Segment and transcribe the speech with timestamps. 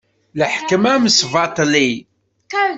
[0.39, 1.89] Leḥkem amesbaṭli.